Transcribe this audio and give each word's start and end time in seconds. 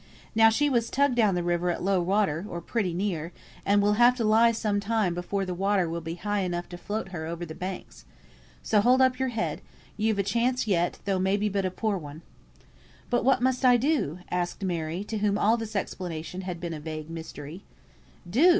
Now, 0.33 0.49
she 0.49 0.67
was 0.67 0.89
tugged 0.89 1.13
down 1.13 1.35
the 1.35 1.43
river 1.43 1.69
at 1.69 1.83
low 1.83 2.01
water, 2.01 2.43
or 2.49 2.59
pretty 2.59 2.91
near, 2.91 3.31
and 3.63 3.83
will 3.83 3.93
have 4.01 4.15
to 4.15 4.23
lie 4.23 4.51
some 4.51 4.79
time 4.79 5.13
before 5.13 5.45
the 5.45 5.53
water 5.53 5.87
will 5.87 6.01
be 6.01 6.15
high 6.15 6.39
enough 6.39 6.67
to 6.69 6.77
float 6.79 7.09
her 7.09 7.27
over 7.27 7.45
the 7.45 7.53
banks. 7.53 8.03
So 8.63 8.81
hold 8.81 8.99
up 8.99 9.19
your 9.19 9.29
head, 9.29 9.61
you've 9.97 10.17
a 10.17 10.23
chance 10.23 10.65
yet, 10.65 10.97
though 11.05 11.19
may 11.19 11.37
be 11.37 11.49
but 11.49 11.65
a 11.65 11.69
poor 11.69 11.99
one." 11.99 12.23
"But 13.11 13.23
what 13.23 13.43
must 13.43 13.63
I 13.63 13.77
do?" 13.77 14.21
asked 14.31 14.63
Mary, 14.63 15.03
to 15.03 15.19
whom 15.19 15.37
all 15.37 15.55
this 15.55 15.75
explanation 15.75 16.41
had 16.41 16.59
been 16.59 16.73
a 16.73 16.79
vague 16.79 17.07
mystery. 17.11 17.63
"Do!" 18.27 18.49